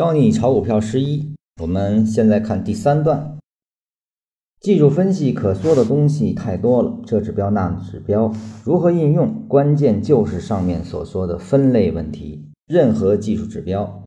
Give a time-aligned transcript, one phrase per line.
[0.00, 3.36] 教你炒股票十一，我们现在看第三段。
[4.58, 8.32] 技术分析可说的东西太多了，这指标那指标
[8.64, 12.46] 如何应用，关键就是上面所说的分类问题。
[12.66, 14.02] 任何技术指标，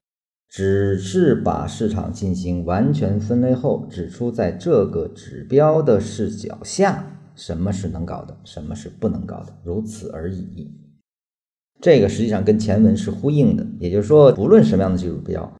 [0.49, 10.73] 只是把市场进行完全分类后，指出在这个指标的视角下，什么是能搞的，什么是不能搞的，如此而已。
[11.79, 15.53] 这个实际上跟前文是呼应的，也就是说，不论什么样的技术指标。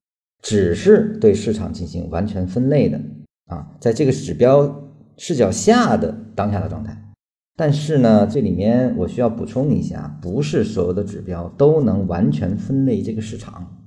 [0.43, 3.01] 只是对市场进行完全分类的
[3.47, 6.95] 啊，在这个指标视角下的当下的状态。
[7.55, 13.85] 但是呢，这里面我需要补充一下，不是所有的指标都能完全分类这个市场。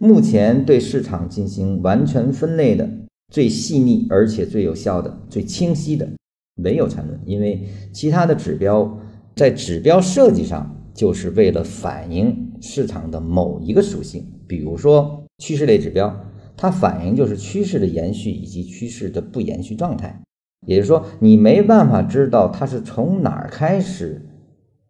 [0.00, 2.88] 目前对市场进行完全分类的
[3.32, 6.08] 最细腻而且最有效的、最清晰的，
[6.54, 8.98] 没有缠论，因为其他的指标
[9.36, 15.18] 在指标设计上就是为了反映市场的某一个属性，比如说。
[15.38, 16.24] 趋势类指标，
[16.56, 20.22] 它反映就是趋势的延续以及趋势的不延续状态。
[20.68, 24.24] 也就是说，你没办法知道它是从哪儿开始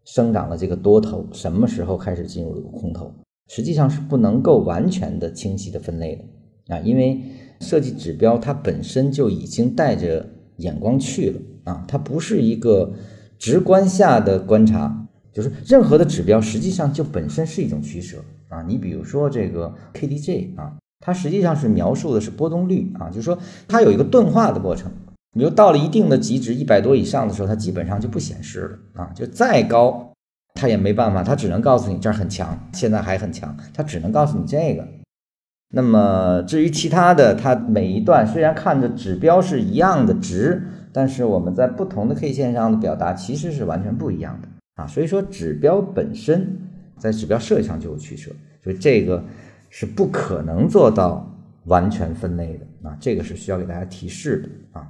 [0.04, 3.14] 生长了这个多头，什么时候开始进入了空头，
[3.48, 7.22] 实际上是不能够完全的清晰的分类的啊，因为
[7.60, 12.92] 设计指标它本身就已经带着眼光去了啊，它不是一个
[13.38, 18.18] 直观下的观察，就是任何的指标实际上就本身是一种取舍。
[18.52, 24.92] 啊，你比如说这个 KDJ 啊，它实际上是描述的是波动率啊，就是说它有一个钝化的过程。
[25.34, 28.60] 比如到了一定的极值一百多以上的时候，它基本上就不显示
[28.94, 30.12] 了啊，就再高
[30.52, 34.86] 它也没办法，它只能告诉你这儿很强，现在还很强，它只能告诉你这个。
[35.74, 44.86] 那么至于其他的，它每一段虽然看着指标是一样的值，但是我们在不同的 K 线上的表达其实是完全不一样的啊。
[44.86, 46.58] 所以说指标本身。
[47.02, 48.30] 在指标设计上就有取舍，
[48.62, 49.24] 所以这个
[49.70, 54.88] 是不可能做到完全分类的啊，这个是需要给大家提示的啊。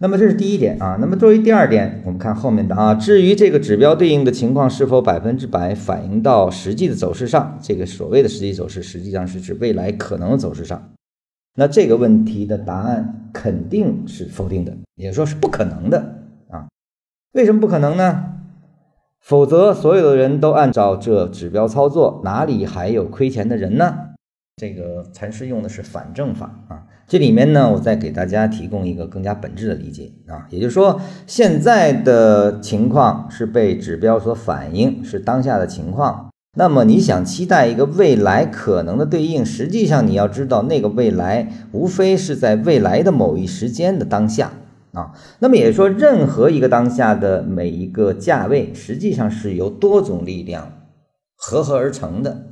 [0.00, 0.96] 那么这是第一点啊。
[1.00, 10.92] 那么作为第二点，我们看后面的啊，至于这个指标对应的情况是否百分之百反映到实际的走势上，这个所谓的实际走势，实际上是指未来可能的走势上。
[11.56, 16.68] 那这个问题的答案肯定是否定的，也就是说是不可能的啊。
[17.32, 18.37] 为什么不可能呢？
[19.20, 23.94] 否则，所有的人都按照这指标操作，哪里还有亏钱的人呢？
[24.56, 26.82] 这个禅师用的是反证法啊。
[27.06, 36.28] 这里面呢，我再给大家提供一个更加本质的理解啊，也就是说，现在的情况是被指标所反映，是当下的情况。
[36.56, 44.52] 那么，你想期待一个未来可能的对应，实际上你要知道，那个未来无非是在未来的某一时间的当下。
[44.98, 50.72] 啊，那么也就是说，任何一个当下的每一个价位，实际上是由多种力量
[51.36, 52.46] 合合而成的，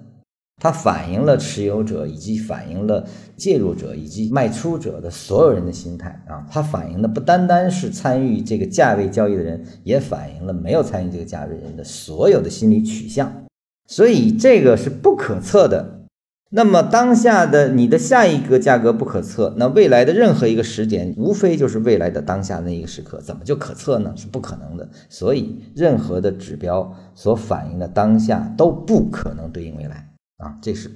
[0.63, 3.05] 它反映了持有者以及反映了
[3.37, 13.45] 介入者以及卖出者的所有人的心态啊，它反映的不单单是参与这个价位交易的人，也反映了没有参与这个价位人的所有的心理取向，
[13.89, 15.96] 所以这个是不可测的。
[16.57, 24.15] 那么当下的你的下一个价格不可测，那未来的任何一个时点，无非就是未来的当下那一个时刻，怎么就可测呢？
[24.17, 24.89] 是不可能的。
[25.11, 30.91] 所以任何的指标所反映的当下都不可能对应未来啊，这是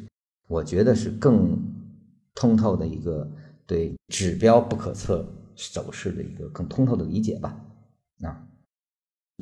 [0.48, 1.58] 我觉得是更
[2.34, 3.30] 通透的一个
[3.66, 5.26] 对指标不可测
[5.74, 7.54] 走势的一个更通透的理解吧，
[8.22, 8.46] 啊。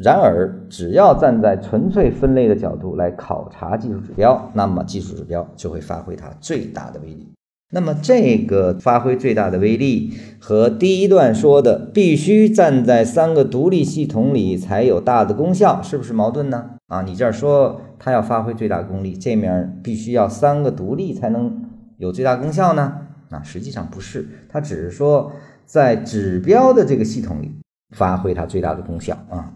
[0.00, 7.28] 然而，只要站在纯粹分类的角度来考察技术指标，那么技术指标就会发挥它最大的威力。
[7.70, 16.70] 那么，这个发挥最大的威力和第一段说的必须站在三个独立系统里才有大的功效，是不是矛盾呢？
[16.86, 21.62] 啊，你这儿说它要发挥最大功力，这面必须要三个独立才能
[21.98, 23.00] 有最大功效呢？
[23.28, 25.32] 啊，实际上不是，它只是说
[25.66, 27.52] 在指标的这个系统里
[27.94, 29.52] 发挥它最大的功效啊。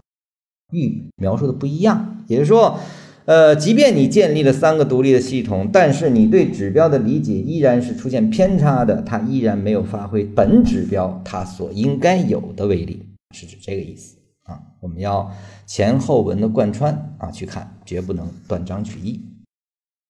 [0.73, 2.79] 域描述的不一样，也就是说，
[3.25, 13.05] 呃，即便你建立了三个独立的系统，但是你对指标的理解依然是出现偏差的，它依然没有发挥本指标它所应该有的威力，
[13.35, 14.59] 是指这个意思啊。
[14.81, 15.31] 我们要
[15.65, 19.21] 前后文的贯穿啊去看，绝不能断章取义。